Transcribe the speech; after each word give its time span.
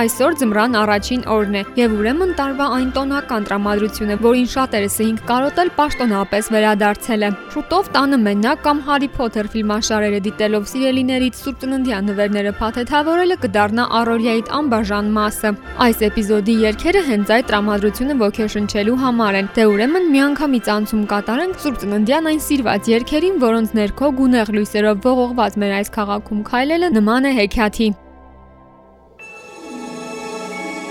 Այսօր 0.00 0.36
ձմռան 0.40 0.76
առաջին 0.80 1.22
օրն 1.28 1.56
է 1.58 1.62
եւ 1.76 1.94
ուրեմն 1.98 2.30
տարվա 2.38 2.66
այն 2.76 2.92
տոնական 2.96 3.46
տրամադրությունը, 3.48 4.14
որին 4.24 4.46
շատերս 4.52 4.96
էինք 5.04 5.20
կարոտել 5.28 5.70
պաշտոնապես 5.76 6.48
վերադարձել 6.54 7.26
է։ 7.26 7.30
Շուտով 7.52 7.90
տանը 7.96 8.18
մենակ 8.22 8.62
կամ 8.64 8.80
Հարի 8.86 9.08
Փոթեր 9.18 9.50
ֆիլմաշարերը 9.52 10.20
դիտելով 10.26 10.70
սիրելիներից 10.72 11.40
Սուրբ 11.40 11.60
Ծննդյան 11.64 12.08
նվերները 12.10 12.52
փաթեթավորելը 12.60 13.38
կդառնա 13.44 13.84
առօրյայիդ 14.00 14.52
անբաժան 14.60 15.10
մասը։ 15.20 15.54
Այս 15.84 16.04
էպիզոդի 16.08 16.54
երգերը 16.64 17.02
հենց 17.10 17.32
այդ 17.36 17.48
տրամադրությունը 17.50 18.18
ոգեշնչելու 18.24 18.98
համար 19.04 19.40
են։ 19.40 19.50
Դե 19.60 19.70
ուրեմն 19.74 20.12
միանգամից 20.16 20.70
անցում 20.80 21.08
կատարենք 21.12 21.60
Սուրբ 21.60 21.80
Ծննդյան 21.84 22.30
այն 22.30 22.44
սիրված 22.48 22.92
երգերին, 22.96 23.40
որոնց 23.44 23.74
ներքո 23.80 24.14
գունեղ 24.20 24.54
լույսերով 24.56 25.10
ողողված 25.10 25.58
մեր 25.60 25.74
այս 25.80 25.92
քաղաքում 26.00 26.46
քայլելը 26.50 26.94
նման 26.96 27.28
է 27.28 27.34
հեքիաթի։ 27.40 27.90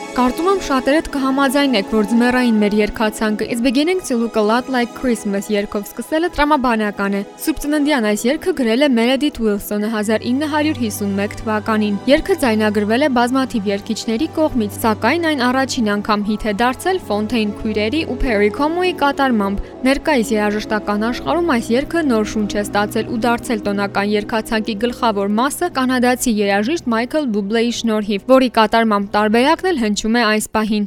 Կարծում 0.09 0.47
եմ 0.49 0.61
շատերդ 0.65 1.07
կհամաձայնեք, 1.13 1.91
որ 1.93 2.07
ձմեռային 2.09 2.55
մեր 2.59 2.75
երկացանկը 2.79 3.45
It's 3.53 3.61
beginning 3.61 3.99
to 4.07 4.15
look 4.17 4.35
a 4.35 4.41
lot 4.41 4.69
like 4.73 4.89
Christmas 4.97 5.49
երգով 5.53 5.85
սկսելը 5.85 6.29
տրամաբանական 6.33 7.17
է։ 7.19 7.21
Սուրբ 7.43 7.59
Ծննդյան 7.63 8.07
այս 8.09 8.23
երգը 8.25 8.53
գրել 8.57 8.85
է 8.87 8.89
Meredith 8.89 9.37
Wilson-ը 9.45 9.91
1951 9.93 11.37
թվականին։ 11.39 11.99
Երգը 12.09 12.37
ձայնագրվել 12.41 13.05
է 13.05 13.09
բազմաթիվ 13.19 13.69
երգիչների 13.69 14.27
կողմից, 14.39 14.79
սակայն 14.81 15.29
այն 15.29 15.43
առաջին 15.49 15.91
անգամ 15.93 16.25
հիթ 16.29 16.43
է 16.49 16.53
դարձել 16.63 17.01
Fontaine 17.09 17.53
քույրերի 17.61 18.01
ու 18.09 18.17
Perry 18.25 18.49
Como-ի 18.57 18.93
կատարմամբ։ 19.03 19.63
Ներկայիս 19.89 20.33
երաժշտական 20.35 21.07
աշխարհում 21.09 21.53
այս 21.55 21.71
երգը 21.77 22.03
նոր 22.09 22.25
շունչ 22.33 22.49
է 22.49 22.61
ստացել 22.65 23.13
ու 23.13 23.21
դարձել 23.29 23.63
տոնական 23.69 24.11
երգացանկի 24.17 24.75
գլխավոր 24.83 25.31
մասը 25.39 25.71
կանադացի 25.79 26.35
երաժիշտ 26.39 26.91
Michael 26.97 27.29
Bublé-ի 27.29 27.71
շնորհիվ, 27.79 28.27
որի 28.33 28.49
կատարմամբ 28.59 29.11
տարբերակն 29.15 29.69
էլ 29.69 29.81
հնչում 29.98 30.16
է 30.20 30.22
այս 30.32 30.46
պահին։ 30.54 30.86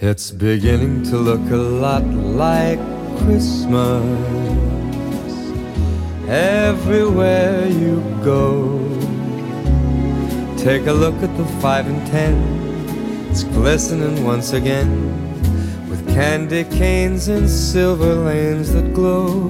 It's 0.00 0.30
beginning 0.30 1.02
to 1.10 1.16
look 1.16 1.44
a 1.50 1.56
lot 1.56 2.04
like 2.36 2.80
Christmas 3.20 4.04
everywhere 6.28 7.66
you 7.66 8.02
go. 8.22 8.78
Take 10.58 10.86
a 10.86 10.92
look 10.92 11.22
at 11.22 11.34
the 11.38 11.46
five 11.62 11.86
and 11.86 12.06
ten, 12.08 12.34
it's 13.30 13.44
glistening 13.44 14.24
once 14.24 14.52
again 14.52 14.90
with 15.88 16.06
candy 16.12 16.64
canes 16.64 17.28
and 17.28 17.48
silver 17.48 18.14
lanes 18.14 18.72
that 18.72 18.92
glow. 18.92 19.48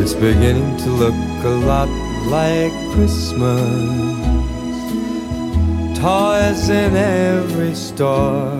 It's 0.00 0.14
beginning 0.14 0.76
to 0.78 0.90
look 0.90 1.14
a 1.44 1.54
lot 1.66 1.88
like 2.26 2.72
Christmas 2.94 4.29
toys 6.01 6.69
in 6.69 6.95
every 6.95 7.75
store. 7.75 8.57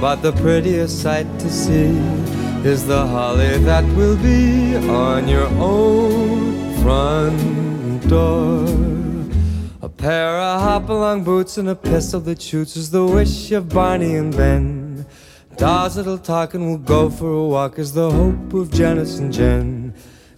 But 0.00 0.22
the 0.22 0.32
prettiest 0.32 1.02
sight 1.02 1.28
to 1.38 1.50
see 1.50 1.92
is 2.66 2.86
the 2.86 3.06
holly 3.06 3.58
that 3.58 3.84
will 3.94 4.16
be 4.16 4.76
on 4.88 5.28
your 5.28 5.48
own 5.58 6.74
front 6.82 8.08
door. 8.08 8.64
A 9.82 9.88
pair 9.90 10.38
of 10.38 10.62
hop-along 10.62 11.24
boots 11.24 11.58
and 11.58 11.68
a 11.68 11.74
pistol 11.74 12.20
that 12.20 12.40
shoots 12.40 12.74
is 12.78 12.90
the 12.90 13.04
wish 13.04 13.52
of 13.52 13.68
Barney 13.68 14.14
and 14.14 14.34
Ben. 14.34 15.04
Dolls 15.58 15.96
that'll 15.96 16.16
talk 16.16 16.54
and 16.54 16.64
will 16.68 16.78
go 16.96 17.10
for 17.10 17.30
a 17.30 17.44
walk 17.44 17.78
is 17.78 17.92
the 17.92 18.10
hope 18.10 18.54
of 18.54 18.72
Janice 18.72 19.18
and 19.18 19.30
Jen. 19.30 19.79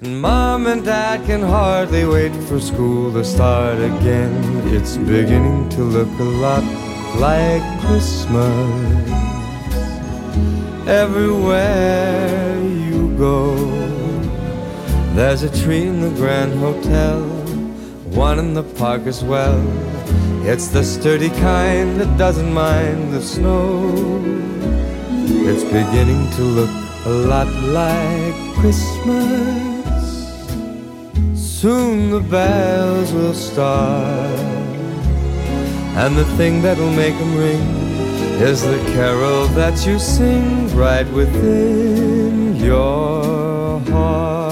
Mom 0.02 0.66
and 0.66 0.84
dad 0.84 1.24
can 1.26 1.40
hardly 1.40 2.04
wait 2.04 2.34
for 2.48 2.58
school 2.58 3.12
to 3.12 3.24
start 3.24 3.78
again. 3.78 4.34
It's 4.74 4.96
beginning 4.96 5.68
to 5.68 5.82
look 5.84 6.08
a 6.18 6.24
lot 6.24 6.64
like 7.20 7.62
Christmas. 7.82 9.08
Everywhere 10.88 12.60
you 12.60 13.16
go, 13.16 13.54
there's 15.14 15.44
a 15.44 15.62
tree 15.62 15.86
in 15.86 16.00
the 16.00 16.10
Grand 16.16 16.58
Hotel, 16.58 17.22
one 18.10 18.40
in 18.40 18.54
the 18.54 18.64
park 18.64 19.02
as 19.06 19.22
well. 19.22 19.62
It's 20.44 20.66
the 20.66 20.82
sturdy 20.82 21.30
kind 21.30 22.00
that 22.00 22.18
doesn't 22.18 22.52
mind 22.52 23.12
the 23.12 23.22
snow. 23.22 23.94
It's 25.46 25.62
beginning 25.62 26.28
to 26.32 26.42
look 26.42 26.70
a 27.06 27.08
lot 27.08 27.46
like 27.46 28.34
Christmas. 28.56 29.71
Soon 31.62 32.10
the 32.10 32.18
bells 32.18 33.12
will 33.12 33.34
start, 33.34 34.36
and 35.94 36.16
the 36.16 36.24
thing 36.36 36.60
that'll 36.60 36.90
make 36.90 37.16
them 37.16 37.36
ring 37.36 37.60
is 38.42 38.62
the 38.62 38.78
carol 38.92 39.46
that 39.54 39.86
you 39.86 39.96
sing 40.00 40.76
right 40.76 41.08
within 41.12 42.56
your 42.56 43.78
heart. 43.92 44.51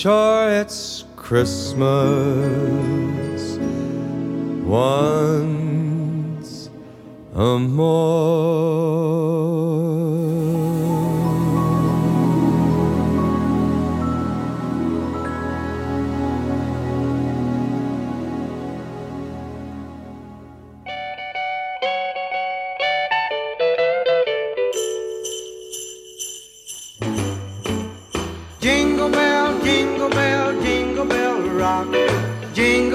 Sure, 0.00 0.48
it's 0.48 1.04
Christmas 1.14 1.84
once 4.64 6.70
a 7.34 7.58
more. 7.58 8.80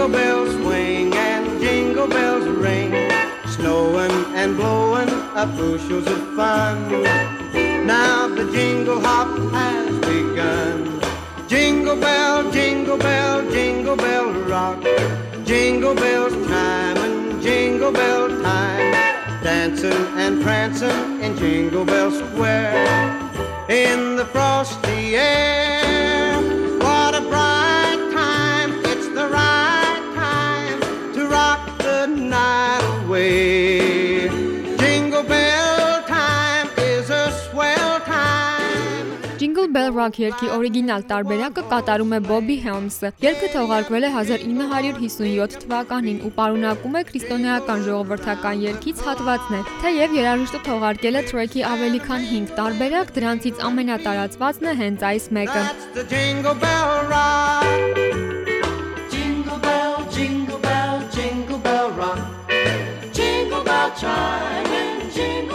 Jingle 0.05 0.21
bells 0.21 0.55
swing 0.57 1.15
and 1.15 1.59
jingle 1.59 2.07
bells 2.07 2.45
ring. 2.45 2.91
Snowing 3.47 4.11
and 4.35 4.55
blowing 4.55 5.09
up 5.09 5.49
bushels 5.57 6.05
of 6.05 6.19
fun. 6.35 7.01
Now 7.87 8.27
the 8.27 8.51
jingle 8.51 8.99
hop 8.99 9.35
has 9.51 9.97
begun. 10.01 11.01
Jingle 11.47 11.95
bell, 11.95 12.51
jingle 12.51 12.99
bell, 12.99 13.49
jingle 13.49 13.95
bell 13.95 14.31
rock. 14.43 14.83
Jingle 15.43 15.95
bells 15.95 16.33
time 16.49 16.97
and 16.97 17.41
jingle 17.41 17.91
bell 17.91 18.27
time. 18.43 18.91
Dancing 19.43 20.05
and 20.19 20.43
prancing 20.43 21.19
in 21.23 21.35
Jingle 21.35 21.83
Bell 21.83 22.11
Square 22.11 22.75
in 23.69 24.17
the 24.17 24.25
frosty 24.25 25.15
air. 25.15 25.84
Bell 39.75 39.91
Rock 39.91 40.17
երգի 40.21 40.47
օրիգինալ 40.55 41.03
տարբերակը 41.09 41.63
կատարում 41.71 42.13
է 42.15 42.19
Bobby 42.23 42.55
Helms-ը։ 42.63 43.09
Երգը 43.23 43.49
թողարկվել 43.55 44.07
է 44.07 44.11
1957 44.15 45.57
թվականին 45.65 46.21
ու 46.27 46.31
պարունակում 46.37 46.95
է 46.99 47.01
քրիստոնեական 47.09 47.83
ժողովրդական 47.87 48.63
երգից 48.65 49.03
հատվածներ։ 49.07 49.73
Թեև 49.83 50.15
երաժիշտը 50.19 50.61
թողարկել 50.69 51.19
է 51.19 51.23
թրեքի 51.31 51.65
ավելի 51.73 51.99
քան 52.05 52.27
5 52.31 52.55
տարբերակ, 52.59 53.11
դրանցից 53.19 53.63
ամենատարածվածն 53.71 54.71
է 54.71 54.75
հենց 54.83 55.05
այս 55.11 55.27
մեկը։ 55.39 55.63
jingle 56.13 56.55
bell 56.63 56.95
rock. 57.11 57.65
Jingle 59.11 59.59
bell, 59.59 59.95
jingle 60.15 60.59
bell, 60.67 60.97
jingle 61.15 61.59
bell 61.67 61.91
rock. 61.99 62.23
Jingle 63.11 63.63
bell 63.63 63.91
chime 63.99 64.71
and 64.79 65.11
jingle 65.11 65.54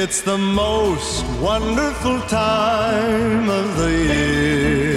It's 0.00 0.22
the 0.22 0.38
most 0.38 1.26
wonderful 1.40 2.20
time 2.28 3.50
of 3.50 3.76
the 3.76 3.90
year. 3.90 4.87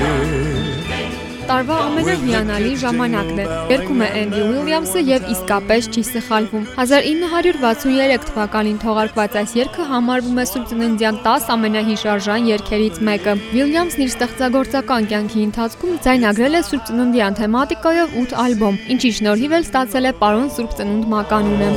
Տարվա 1.51 1.77
ամենահիանալի 1.83 2.69
ժամանակն 2.79 3.39
է։ 3.43 3.45
Երգում 3.67 4.01
է 4.01 4.05
Էնդի 4.19 4.43
Ուիլյամսը 4.43 5.01
եւ 5.03 5.25
իսկապես 5.33 5.87
չի 5.91 6.03
սխալվում։ 6.07 6.67
1963 6.79 8.27
թվականին 8.29 8.77
թողարկված 8.83 9.35
այս 9.41 9.55
երգը 9.59 9.87
համարվում 9.89 10.39
է 10.39 10.45
Սուրբ 10.51 10.69
Ծննդյան 10.69 11.17
10 11.25 11.49
ամենահիշարժան 11.55 12.47
երգերից 12.51 13.01
մեկը։ 13.09 13.33
Ուիլյամսն 13.51 14.03
իր 14.05 14.13
ստեղծագործական 14.13 15.09
կյանքի 15.11 15.43
ընթացքում 15.49 15.97
ձայնագրել 16.07 16.55
է 16.55 16.63
Սուրբ 16.71 16.87
Ծննդյան 16.87 17.37
թեմատիկայով 17.41 18.15
8 18.23 18.37
ալբոմ, 18.45 18.79
ինչի 18.95 19.11
շնորհիվ 19.19 19.57
էլ 19.59 19.67
ստացել 19.67 20.07
է 20.07 20.15
Պարոն 20.23 20.49
Սուրբ 20.55 20.77
Ծնունդ 20.79 21.11
մականունը։ 21.17 21.69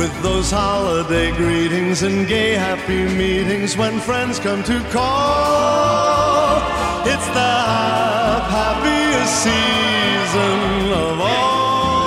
With 0.00 0.16
those 0.24 0.48
holiday 0.50 1.28
greetings 1.36 2.02
and 2.02 2.26
gay 2.26 2.56
happy 2.56 3.04
meetings 3.20 3.76
when 3.76 4.00
friends 4.00 4.40
come 4.40 4.64
to 4.64 4.80
call. 4.96 6.64
It's 7.06 7.28
the 7.36 8.03
season 9.26 10.92
of 10.92 11.20
all. 11.20 12.04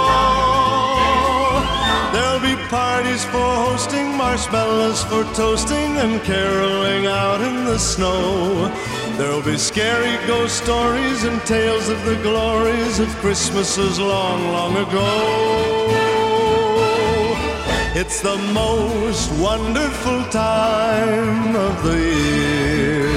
There'll 2.14 2.40
be 2.40 2.56
parties 2.70 3.24
for 3.26 3.50
hosting, 3.66 4.16
marshmallows 4.16 5.04
for 5.04 5.24
toasting, 5.34 5.98
and 5.98 6.22
caroling 6.24 7.08
out 7.08 7.42
in 7.42 7.66
the 7.66 7.80
snow. 7.80 8.72
There'll 9.18 9.42
be 9.42 9.58
scary 9.58 10.18
ghost 10.28 10.64
stories 10.64 11.24
and 11.24 11.42
tales 11.42 11.90
of 11.90 12.04
the 12.06 12.16
glories 12.22 13.00
of 13.00 13.08
Christmases 13.22 14.00
long, 14.00 14.52
long 14.52 14.78
ago. 14.78 15.58
It's 17.96 18.22
the 18.22 18.38
most 18.54 19.32
wonderful 19.40 20.24
time 20.26 21.56
of 21.56 21.82
the 21.82 21.98
year. 21.98 23.17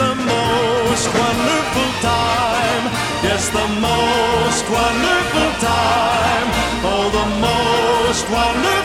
The 0.00 0.14
most 0.14 1.06
wonderful 1.12 1.90
time. 2.00 2.84
Yes, 3.22 3.50
the 3.50 3.68
most 3.84 4.64
wonderful 4.72 5.50
time. 5.60 6.46
Oh, 6.88 7.04
the 7.12 7.26
most 7.44 8.24
wonderful 8.30 8.79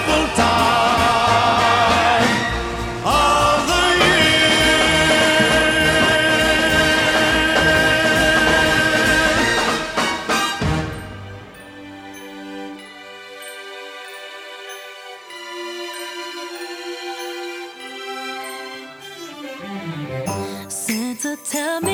tell 21.45 21.79
me 21.81 21.84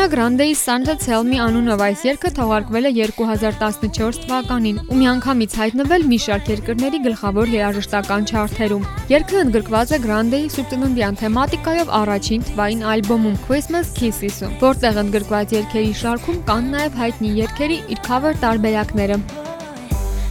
Ariana 0.00 0.16
Grande-ի 0.16 0.54
Santa 0.54 0.94
Tell 0.96 1.24
Me 1.28 1.36
անունով 1.44 1.82
այս 1.84 2.02
երգը 2.06 2.30
թողարկվել 2.36 2.88
է 2.88 2.92
2014 2.98 4.20
թվականին 4.22 4.78
ու 4.86 4.96
միանգամից 5.00 5.56
հայտնվել 5.60 6.06
մի 6.12 6.18
շարք 6.24 6.48
երկրների 6.52 7.00
գլխավոր 7.06 7.52
երաժշտական 7.52 8.24
չարթերում։ 8.30 8.86
Երգը 9.12 9.36
ընդգրկված 9.42 9.92
է 9.92 9.98
Grande-ի 10.06 10.48
սուրբծննդյան 10.56 11.20
թեմատիկայով 11.20 11.92
առաջին 12.00 12.46
թվային 12.48 12.86
ալբոմում 12.94 13.38
Christmas 13.44 13.92
Kisses-ում, 14.00 14.56
որտեղ 14.64 15.02
ընդգրկված 15.04 15.56
երգերի 15.58 15.92
շարքում 16.00 16.42
կան 16.48 16.74
նաև 16.78 17.00
հայտնի 17.04 17.36
երգերի 17.44 17.78
իր 17.92 18.04
cover 18.08 18.32
տարբերակները։ 18.46 19.20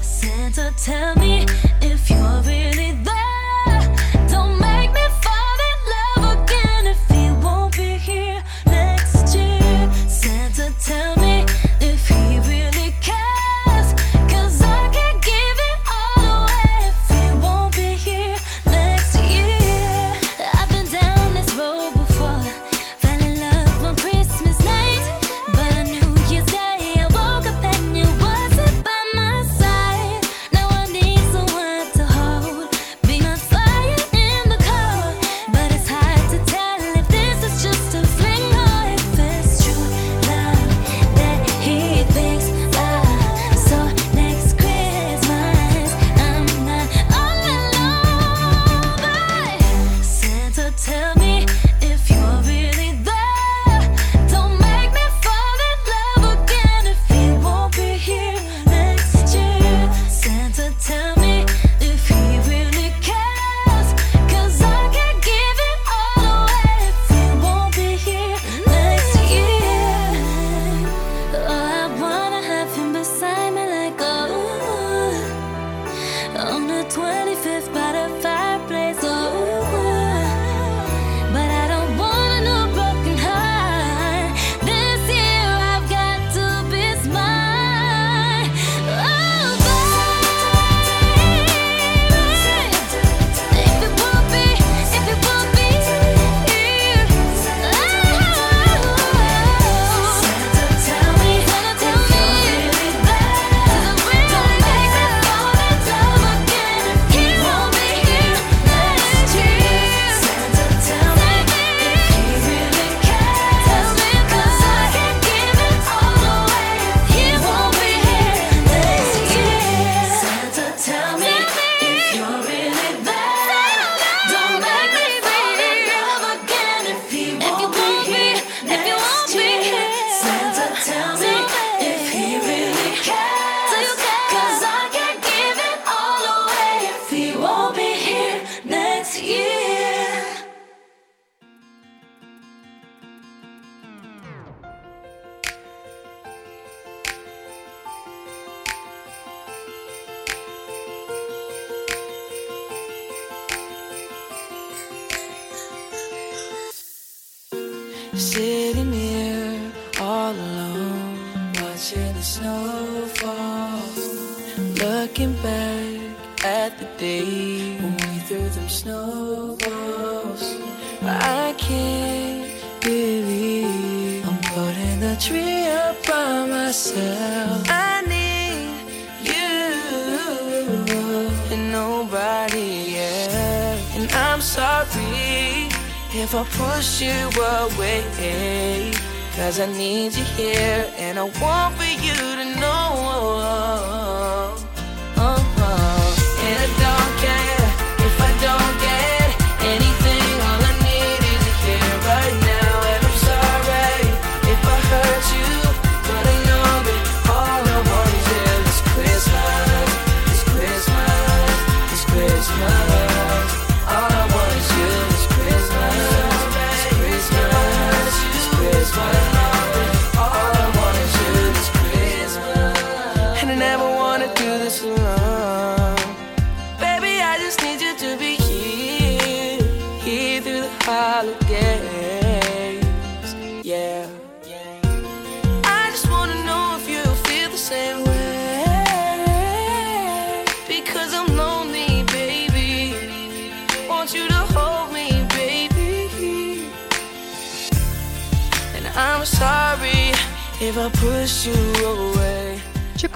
Santa, 0.02 0.66
tell 0.82 1.14
me 1.22 1.29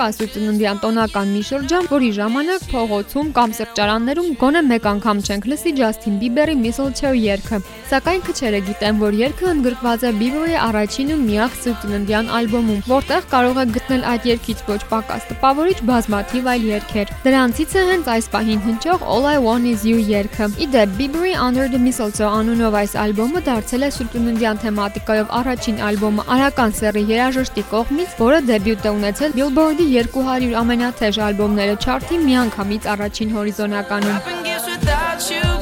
կա 0.03 0.09
սուրծննդյան 0.11 0.79
տոնական 0.83 1.29
մի 1.31 1.41
շրջան, 1.47 1.85
որի 1.87 2.09
ժամանակ 2.17 2.63
փողոցում 2.73 3.27
կամ 3.37 3.53
սրճարաններում 3.55 4.33
գոնե 4.41 4.61
մեկ 4.67 4.87
անգամ 4.91 5.21
չենք 5.23 5.47
լսի 5.53 5.71
Ջասթին 5.79 6.17
Բիբերի 6.23 6.55
Mistletoe 6.59 7.13
երգը։ 7.23 7.59
Սակայն 7.93 8.23
քչերը 8.25 8.59
գիտեն, 8.65 8.95
որ 8.97 9.15
երգը 9.19 9.49
ընդգրկված 9.51 10.03
է 10.07 10.11
Bieber-ի 10.17 10.55
առաջին 10.57 11.09
ու 11.13 11.17
միակ 11.19 11.57
ծուտննդյան 11.61 12.31
ալբոմում, 12.39 12.79
որտեղ 12.89 13.27
կարող 13.33 13.59
եք 13.63 13.73
գտնել 13.75 14.07
այդ 14.09 14.25
երգից 14.29 14.63
ոչ 14.65 14.77
պակաս 14.93 15.27
տպավորիչ 15.29 15.75
բազմաթիվ 15.89 16.49
այլ 16.53 16.65
երգեր։ 16.71 17.11
Դրանցից 17.27 17.75
է 17.77 17.83
հենց 17.91 18.09
այս 18.15 18.25
պահին 18.33 18.63
հնչող 18.65 19.05
All 19.13 19.29
I 19.29 19.37
Want 19.45 19.69
Is 19.69 19.85
You 19.85 20.01
երգը։ 20.09 20.49
Իդեպ 20.65 20.89
Bieber-ի 20.97 21.35
Under 21.37 21.69
the 21.69 21.77
Mistletoe 21.85 22.33
անունով 22.33 22.73
այս 22.81 22.97
ալբոմը 23.03 23.45
դարձել 23.53 23.85
է 23.85 23.93
ծուտննդյան 23.93 24.57
թեմատիկայով 24.65 25.27
առաջին 25.43 25.77
ալբոմը 25.93 26.27
արական 26.33 26.77
սերի 26.81 27.03
երաժշտի 27.13 27.63
կողմից, 27.77 28.19
որը 28.25 28.39
դեբյուտ 28.49 28.89
է 28.89 28.97
ունեցել 28.97 29.37
Billboard-ի 29.37 29.85
200 30.01 30.61
ամենաթեժ 30.65 31.23
ալբոմները 31.29 31.77
չարթի 31.85 32.23
միանգամից 32.25 32.93
առաջին 32.97 33.37
հորիզոնականում։ 33.37 35.52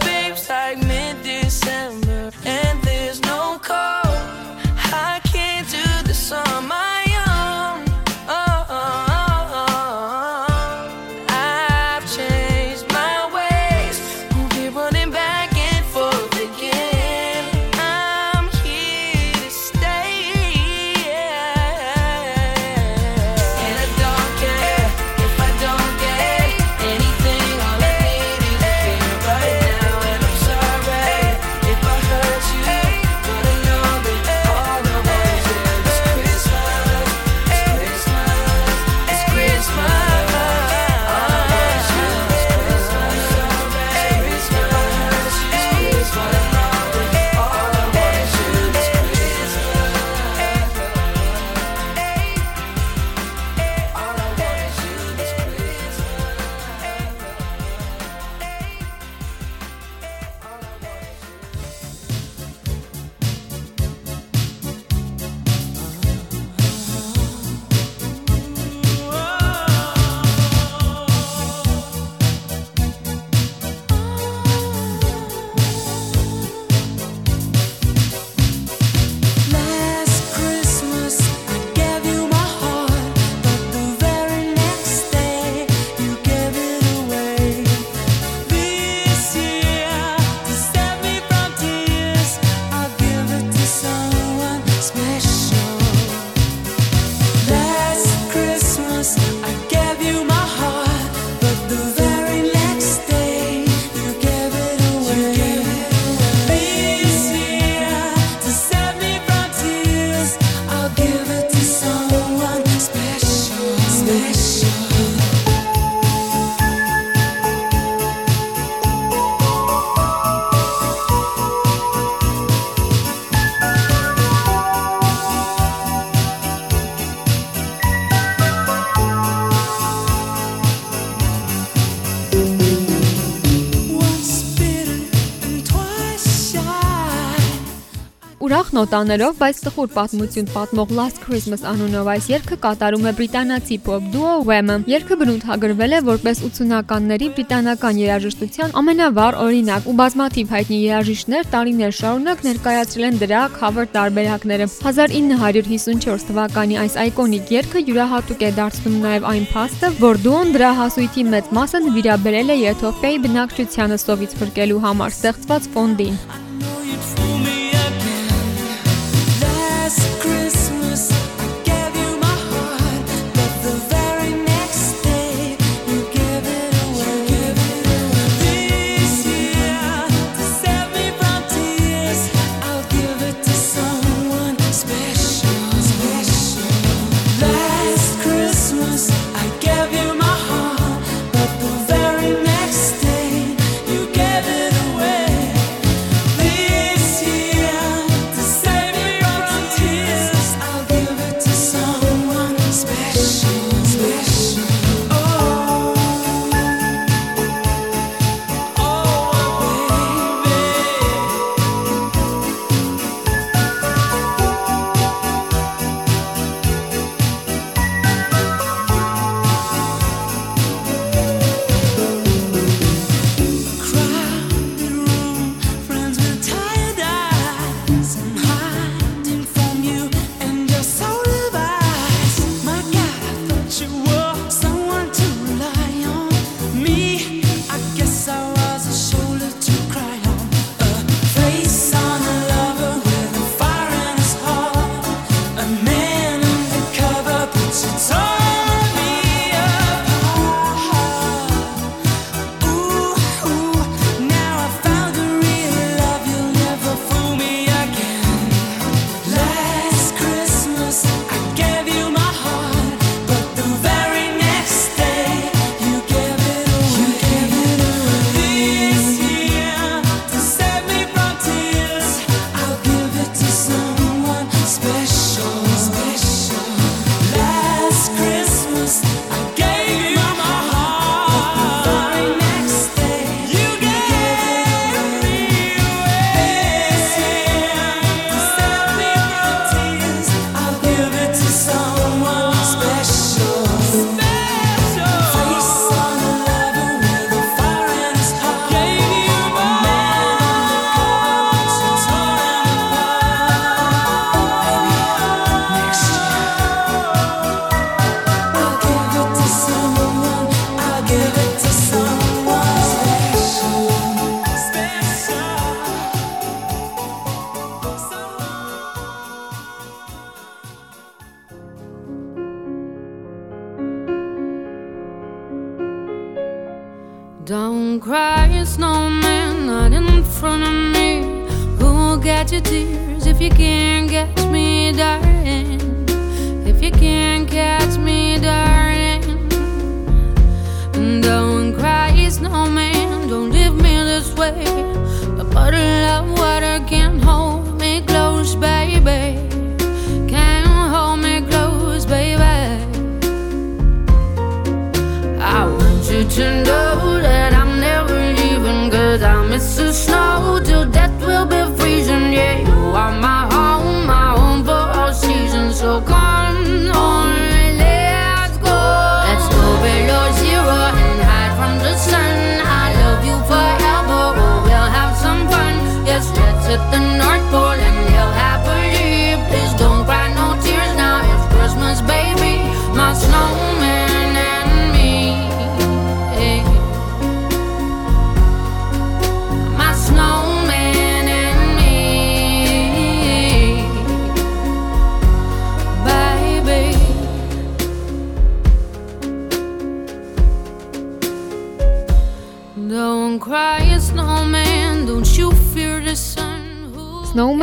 նոտաներով, 138.81 139.33
բայց 139.37 139.57
սխուր 139.61 139.89
պատմություն 139.93 140.47
պատմող 140.49 140.91
Last 140.97 141.19
Christmas 141.21 141.61
անունով 141.69 142.07
այս 142.15 142.27
երգը 142.31 142.55
կատարում 142.63 143.03
է 143.05 143.11
բրիտանացի 143.19 143.77
pop 143.85 144.07
duo 144.13 144.31
Wham-ը։ 144.47 144.77
Երգը 144.89 145.17
բնութագրվել 145.21 145.93
է 145.93 145.99
որպես 146.07 146.41
80-ականների 146.47 147.27
բրիտանական 147.37 147.99
երաժշտության 148.01 148.73
ամենավառ 148.81 149.37
օրինակ, 149.45 149.85
ու 149.91 149.95
բազմաթիվ 150.01 150.55
հայտնի 150.55 150.79
երաժիշտներ 150.81 151.51
տարիներ 151.53 151.95
շարունակ 152.01 152.43
ներկայացրել 152.47 153.07
են 153.11 153.21
դրա 153.21 153.41
cover 153.59 153.85
տարբերակները։ 153.95 154.69
1954 154.81 156.27
թվականի 156.31 156.81
այս 156.81 156.97
այկոնիկ 157.05 157.55
երգը 157.61 157.85
յուրահատուկ 157.91 158.45
է 158.49 158.51
դարձնում 158.61 158.99
նաև 159.05 159.29
այն 159.31 159.49
փաստը, 159.53 159.93
որ 160.01 160.21
duo-ն 160.25 160.55
դրա 160.57 160.71
հասույթի 160.81 161.27
մեծ 161.35 161.53
մասը 161.59 161.83
նվիրաբերել 161.85 162.55
է 162.55 162.59
Եթովպիայի 162.65 163.23
բնակչությանը 163.27 164.01
սովից 164.07 164.37
փրկելու 164.41 164.85
համար 164.87 165.19
ստեղծված 165.19 165.73
ֆոնդին։ 165.75 166.17
I 166.31 166.39
know 166.59 166.81
you'd 166.81 167.20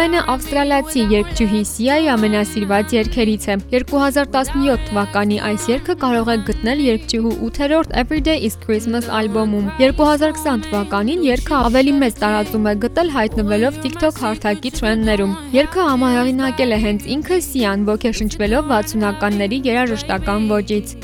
Snowman-ը 0.09 0.33
ավստրալիացի 0.33 1.03
երգչուհի 1.13 1.59
Սիայի 1.69 2.07
ամենասիրված 2.09 2.93
երգերից 2.97 3.43
է։ 3.53 3.57
2017 3.73 4.87
թվականի 4.89 5.41
այս 5.49 5.67
երգը 5.69 5.97
կարող 6.05 6.31
եք 6.33 6.47
գտնել 6.47 6.81
երգչուհու 6.85 7.33
8-րդ 7.49 7.93
Everyday 8.03 8.39
is 8.49 8.57
Christmas 8.63 9.11
ալբոմում։ 9.19 9.67
2020 9.83 10.65
թվականին 10.65 11.27
երգը 11.29 11.57
ավելի 11.59 11.95
մեծ 12.01 12.17
տարածում 12.25 12.71
է 12.73 12.75
գտել 12.87 13.13
հայտնվելով 13.19 13.79
TikTok 13.85 14.23
հարթակի 14.25 14.73
թրենդներում։ 14.79 15.37
Երգը 15.59 15.87
համահեղինակել 15.91 16.73
է 16.73 16.81
հենց 16.89 17.07
ինքը 17.19 17.41
Սիան, 17.51 17.85
ոգեշնչվելով 17.93 18.73
60-ականների 18.73 19.61
երաժշտական 19.69 20.49
ոճից։ 20.57 20.97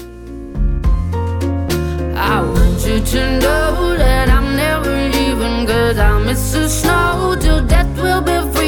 I 2.16 2.40
want 2.40 2.80
you 2.88 2.98
to 3.12 3.22
know 3.42 3.96
that 4.00 4.32
I'm 4.32 4.56
never 4.56 4.94
leaving 5.12 5.66
Cause 5.66 5.98
I 5.98 6.18
miss 6.20 6.52
the 6.52 6.68
snow. 6.68 7.36
Till 7.40 7.60
death 7.66 7.96
will 7.96 8.20
be 8.20 8.36
freezing 8.52 8.63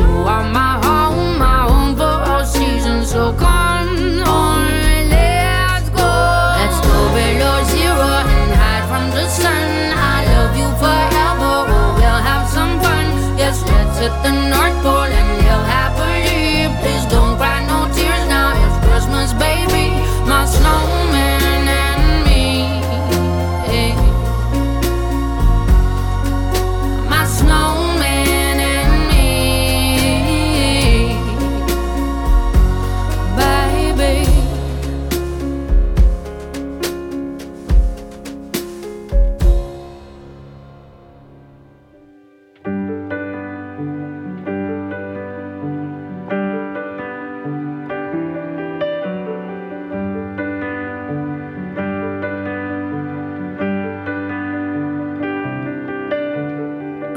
You 0.00 0.12
are 0.34 0.46
my 0.60 0.72
home, 0.84 1.38
my 1.38 1.60
home 1.70 1.94
for 1.96 2.16
all 2.30 2.44
seasons. 2.44 3.10
So 3.10 3.32
come 3.34 4.22
on, 4.26 4.66
let's 5.14 5.88
go. 5.90 6.10
Let's 6.60 6.78
go 6.86 6.94
and 8.36 8.52
hide 8.62 8.86
from 8.90 9.06
the 9.16 9.26
sun. 9.28 9.68
I 10.12 10.18
love 10.34 10.54
you 10.60 10.68
forever, 10.82 11.54
we'll 11.98 12.22
have 12.30 12.46
some 12.56 12.74
fun. 12.82 13.06
Yes, 13.38 13.62
let's 13.70 13.98
hit 14.02 14.14
the 14.24 14.39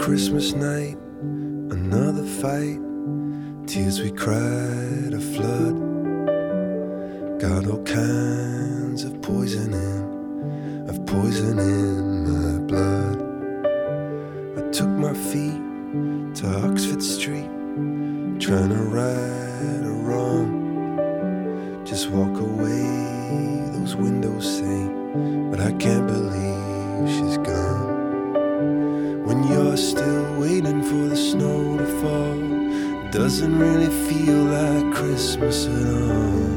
Christmas 0.03 0.51
night, 0.51 0.97
another 1.71 2.25
fight. 2.25 2.77
Tears 3.65 4.01
we 4.01 4.11
cried, 4.11 5.13
a 5.13 5.19
flood. 5.21 5.75
Got 7.39 7.67
all 7.67 7.81
kinds 7.83 9.05
of 9.05 9.21
poison 9.21 9.73
in, 9.73 10.89
of 10.89 11.05
poison 11.05 11.57
in 11.57 12.27
my 12.27 12.59
blood. 12.67 13.17
I 14.57 14.69
took 14.71 14.89
my 14.89 15.13
feet 15.13 15.61
to 16.35 16.47
Oxford 16.67 17.01
Street, 17.01 17.49
trying 18.41 18.71
to 18.75 18.83
right 18.91 19.85
a 19.85 19.93
wrong. 20.03 21.85
Just 21.85 22.09
walk 22.09 22.41
away, 22.41 23.71
those 23.71 23.95
windows 23.95 24.57
say, 24.57 24.85
but 25.49 25.61
I 25.61 25.71
can't 25.77 26.07
believe 26.07 26.22
doesn't 33.43 33.59
really 33.59 33.89
feel 34.07 34.37
like 34.45 34.93
Christmas 34.93 35.67
at 35.67 36.11
all. 36.11 36.52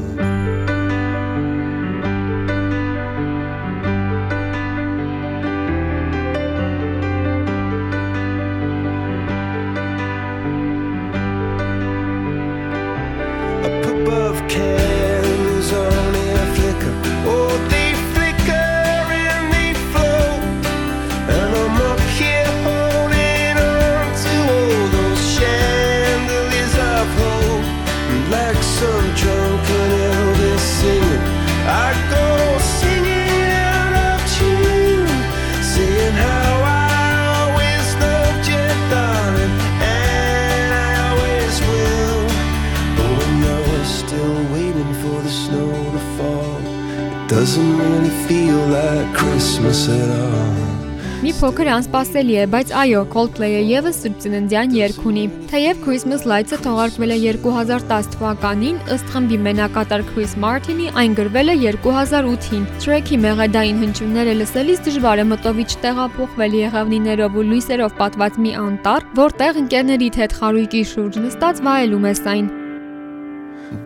Մի 51.17 51.31
փոքր 51.39 51.67
անսպասելի 51.73 52.35
է, 52.37 52.43
բայց 52.53 52.71
այո, 52.77 52.99
Coldplay-ը 53.11 53.61
եւս 53.67 53.95
սուրբծննդյան 54.03 54.75
երգ 54.77 55.07
ունի։ 55.09 55.23
Թեև 55.51 55.79
Christmas 55.81 56.25
Lights-ը 56.29 56.59
թողարկվել 56.61 57.13
է 57.15 57.17
2010 57.41 58.09
թվականին, 58.13 58.77
ըստ 58.95 59.09
խմբի 59.15 59.39
մենակատար 59.47 60.05
Chris 60.11 60.35
Martin-ի, 60.43 60.91
այն 61.01 61.17
գրվել 61.17 61.51
է 61.51 61.57
2008-ին։ 61.63 62.69
Track-ի 62.85 63.19
մեղեդային 63.25 63.81
հնչյունները 63.81 64.37
լսելիս 64.43 64.85
դժվար 64.87 65.23
է 65.23 65.27
մտովի 65.33 65.67
չտեղափոխվել 65.73 66.57
եղավնիներով 66.61 67.41
ու 67.41 67.47
լույսերով 67.49 67.97
պատված 67.97 68.39
մի 68.45 68.55
անտառ, 68.61 69.09
որտեղ 69.19 69.61
ընկերներիդ 69.65 70.21
հետ 70.21 70.37
խարույկի 70.37 70.85
շուրջ 70.93 71.19
նստած 71.25 71.65
վայելում 71.65 72.09
ես 72.13 72.23
այն։ 72.37 72.47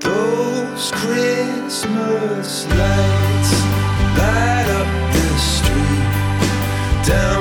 Those 0.03 0.91
Christmas 0.99 2.67
lights 2.77 3.60
light 4.21 4.69
up 4.79 4.87
the 5.13 5.27
street 5.37 7.07
down 7.07 7.40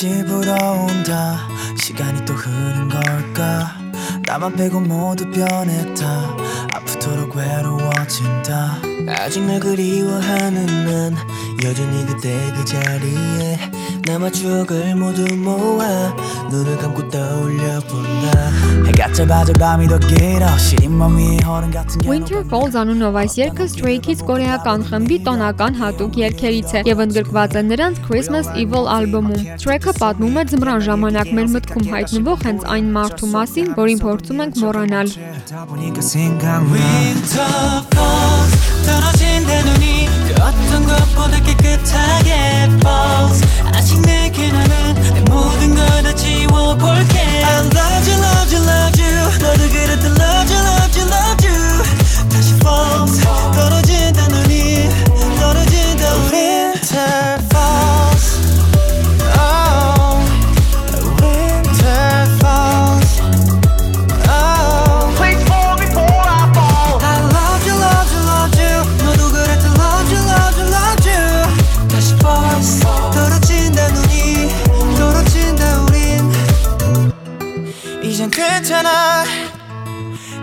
다시 0.00 0.24
불어온다. 0.24 1.46
시간이 1.76 2.24
또 2.24 2.32
흐른 2.32 2.88
걸까? 2.88 3.76
나만 4.24 4.56
빼고 4.56 4.80
모두 4.80 5.30
변했다. 5.30 6.36
아프도록 6.72 7.36
외로워진다. 7.36 8.78
아직 9.08 9.44
날 9.44 9.60
그리워하는 9.60 10.64
난 10.86 11.16
여전히 11.62 12.06
그때 12.06 12.50
그 12.56 12.64
자리에 12.64 13.69
남아 14.09 14.29
추억을 14.31 14.95
모두 14.95 15.25
모아 15.35 16.13
눈을 16.49 16.77
감고 16.77 17.09
떠올려 17.09 17.79
본다 17.81 18.51
해가 18.85 19.11
짧아져 19.13 19.53
밤이 19.53 19.87
더 19.87 19.97
길어 19.99 20.57
시린 20.57 20.91
맘 20.91 21.17
위에 21.17 21.39
얼음 21.45 21.71
같은 21.71 22.01
Winter 22.07 22.43
Falls 22.45 22.75
անունով 22.77 23.17
այս 23.21 23.33
երգը 23.39 23.65
Stray 23.71 23.97
Kids 24.05 24.21
կորեական 24.27 24.85
խմբի 24.89 25.17
տոնական 25.25 25.79
հատուկ 25.81 26.19
երգերից 26.21 26.73
է 26.75 26.83
եւ 26.89 27.01
ընդգրկված 27.05 27.57
է 27.59 27.63
նրանց 27.71 28.01
Christmas 28.05 28.51
Evil 28.53 28.89
ալբոմում։ 28.97 29.47
Track-ը 29.61 29.95
պատմում 30.01 30.39
է 30.41 30.45
ձմռան 30.53 30.85
ժամանակ 30.89 31.33
մեր 31.39 31.49
մտքում 31.55 31.89
հայտնվող 31.95 32.45
հենց 32.49 32.67
այն 32.75 32.93
մարդու 32.99 33.31
մասին, 33.35 33.73
որին 33.79 34.03
փորձում 34.05 34.45
ենք 34.45 34.61
մոռանալ։ 34.65 35.15
하다 35.15 35.65
보니까 35.65 36.01
생각나 36.01 36.61
Winter 36.71 37.51
falls 37.95 38.58
떨어진다 38.82 39.62
눈이 39.62 40.08
그 40.28 40.42
어떤 40.42 40.86
것보다 40.86 41.40
깨끗하게 41.42 42.68
falls 42.80 43.44
아직 43.74 44.00
내게 44.02 44.50
남은 44.52 44.94
내 45.14 45.20
모든 45.30 45.74
걸 45.74 46.00
다 46.02 46.14
지워볼게 46.14 47.18
I 47.44 47.58
love 47.60 48.10
you 48.10 48.22
love 48.22 48.56
you 48.56 48.64
love 48.64 49.02
you 49.02 49.38
너도 49.38 49.68
그랬던 49.68 50.16
love 50.16 50.50
you 50.50 50.60
love 50.64 50.98
you 50.98 51.06
love 51.08 51.46
you 51.46 52.28
다시 52.30 52.54
falls 52.54 53.20
떨어 53.54 53.79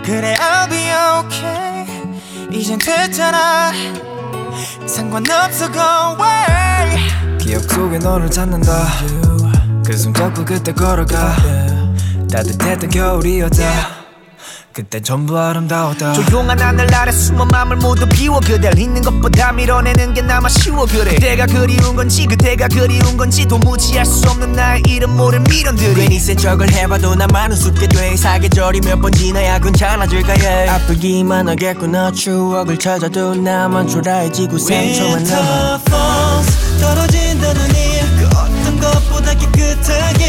그래 0.08 0.34
I'll 0.36 0.70
be 0.70 0.88
okay. 1.20 1.84
이젠 2.50 2.78
됐잖아. 2.78 3.72
상관없어 4.86 5.70
go 5.70 5.82
away. 6.16 7.38
기억 7.38 7.64
속에 7.64 7.98
너를 7.98 8.30
찾는다. 8.30 8.86
그 9.84 9.94
손잡고 9.94 10.46
그때 10.46 10.72
걸어가. 10.72 11.36
따뜻했던 12.32 12.88
겨울이었다. 12.88 13.97
그때 14.78 15.00
전부 15.00 15.36
아름다웠다. 15.36 16.12
조용한 16.12 16.60
하늘 16.60 16.94
아래 16.94 17.10
숨은 17.10 17.48
맘을 17.48 17.78
모두 17.78 18.06
비워 18.06 18.38
그댈 18.38 18.78
있는 18.78 19.02
것보다 19.02 19.50
밀어내는 19.50 20.14
게 20.14 20.22
나마 20.22 20.48
쉬워 20.48 20.86
그래. 20.86 21.14
그대가 21.16 21.46
그리운 21.46 21.96
건지 21.96 22.26
그대가 22.26 22.68
그리운 22.68 23.16
건지 23.16 23.44
도무지 23.44 23.98
알 23.98 24.06
수 24.06 24.30
없는 24.30 24.52
나의 24.52 24.82
이름 24.86 25.16
모를 25.16 25.40
미련들이. 25.40 25.94
괜히 25.96 26.20
센 26.20 26.36
척을 26.36 26.70
해봐도 26.72 27.16
나만 27.16 27.50
우습게 27.50 27.88
돼. 27.88 28.16
사계절이 28.16 28.82
몇 28.82 29.00
번 29.00 29.10
지나야 29.10 29.58
괜찮아질까 29.58 30.32
해 30.34 30.68
아프기만 30.68 31.48
하겠구나. 31.48 32.12
추억을 32.12 32.78
찾아도 32.78 33.34
나만 33.34 33.88
초라해지고 33.88 34.58
상처만 34.58 35.24
남아 35.24 35.80
falls 35.88 36.80
떨어진다 36.80 37.52
눈이 37.52 38.00
그 38.20 38.28
어떤 38.78 38.80
것보다 38.80 39.34
깨끗하게 39.34 40.24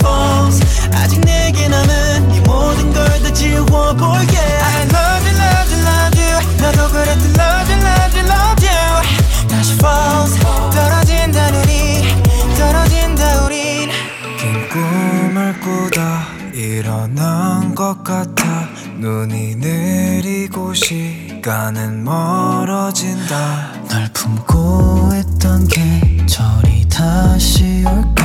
falls 0.00 0.60
아직 0.92 1.20
내게 1.20 1.68
남은 1.68 2.34
이 2.34 2.40
모든 2.40 2.92
걸 2.92 3.22
다 3.22 3.32
지워볼게. 3.32 4.38
I 4.38 4.82
love 4.82 5.28
you 5.28 5.36
love 5.38 5.72
you 5.72 5.82
love 5.86 6.20
you. 6.20 6.56
나도 6.58 6.88
그랬던 6.88 7.24
love 7.38 7.72
you 7.72 7.80
love 7.86 8.18
you 8.18 8.26
love 8.28 8.66
you. 8.66 9.48
다시 9.48 9.72
falls 9.74 10.38
떨어진다 10.72 11.50
눈이. 11.52 12.02
떨어진다 12.58 13.44
우린. 13.44 13.90
긴 14.38 14.68
꿈을 14.68 15.60
꾸다 15.60 16.26
일어난 16.54 17.74
것 17.74 18.02
같아. 18.02 18.68
눈이 18.98 19.56
내리고 19.56 20.74
시간은 20.74 22.02
멀어진다. 22.04 23.72
널 23.88 24.08
품고 24.12 25.10
있던 25.20 25.68
계절이 25.68 26.81
아쉬울까? 27.02 28.22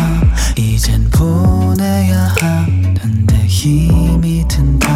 이젠 0.56 1.10
보내야 1.10 2.36
하는데 2.40 3.36
힘이 3.48 4.48
든다. 4.48 4.88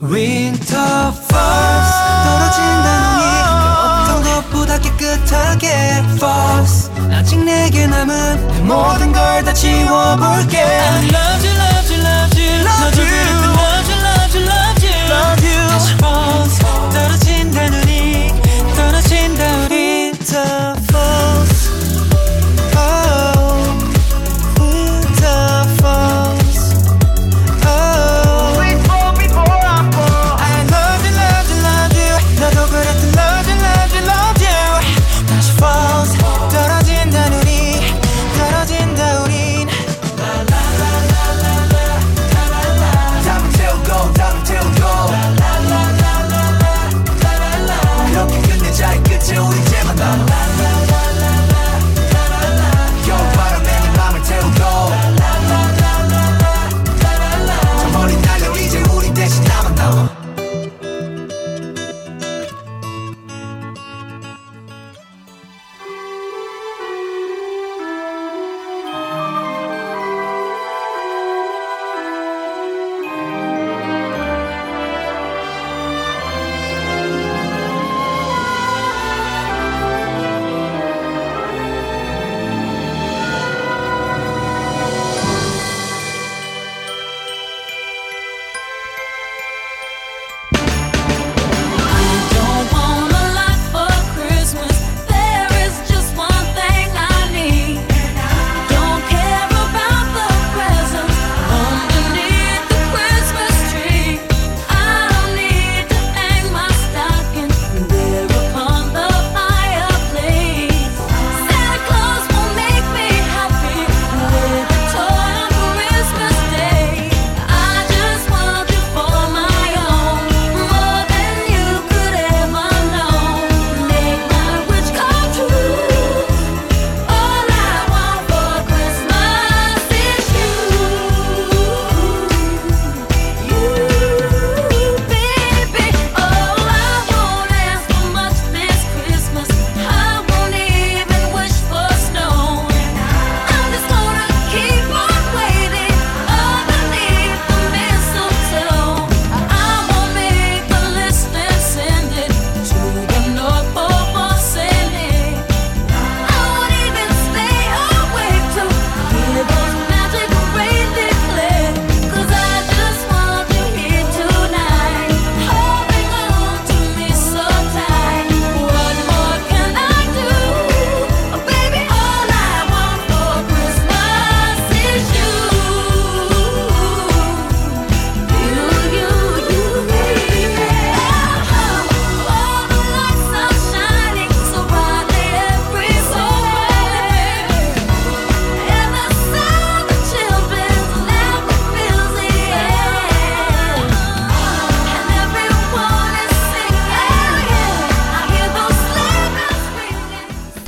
Winter 0.00 1.08
Falls 1.08 1.92
떨어진다 2.24 2.86
눈이 3.18 4.22
어떤 4.22 4.22
것보다 4.22 4.78
깨끗하게 4.78 5.68
Falls 6.14 6.90
아직 7.12 7.38
내게 7.44 7.86
남은 7.88 8.66
모든 8.66 9.12
걸 9.12 9.44
다 9.44 9.52
지워볼게. 9.52 10.58
I 10.60 11.08
love 11.08 11.44
you 11.44 11.56
love 11.56 11.92
you 11.92 12.00
love 12.02 12.38
you. 12.38 12.64
Love 12.64 12.98
you. 12.98 13.37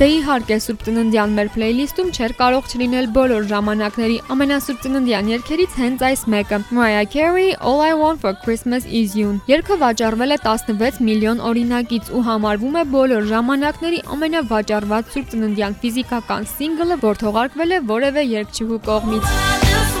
Դե 0.01 0.07
իհարկե 0.09 0.55
Սուրբ 0.65 0.79
Ծննդյան 0.85 1.33
մեր 1.37 1.49
playlist-ում 1.53 2.07
չէր 2.09 2.31
կարող 2.39 2.71
չլինել 2.71 3.09
բոլոր 3.17 3.43
ժամանակների 3.51 4.15
ամենասուրբ 4.33 4.79
ծննդյան 4.85 5.29
երգերից 5.29 5.75
հենց 5.81 6.05
այս 6.07 6.23
մեկը։ 6.33 6.59
Mariah 6.73 7.05
Carey 7.05 7.51
All 7.61 7.85
I 7.85 7.91
Want 8.01 8.23
for 8.25 8.33
Christmas 8.41 8.89
Is 8.89 9.13
You։ 9.13 9.37
Երգը 9.51 9.77
վաճառվել 9.85 10.33
է 10.33 10.41
16 10.47 11.05
միլիոն 11.05 11.45
օրինակից 11.51 12.09
ու 12.17 12.25
համարվում 12.31 12.81
է 12.81 12.85
բոլոր 12.97 13.31
ժամանակների 13.35 14.03
ամենավաճառված 14.17 15.13
սուրբ 15.13 15.33
ծննդյան 15.37 15.81
ֆիզիկական 15.85 16.53
սինգլը, 16.57 17.03
որ 17.05 17.25
թողարկվել 17.27 17.77
է 17.77 17.83
որևէ 17.93 18.29
երգչուհու 18.41 18.85
կողմից։ 18.89 20.00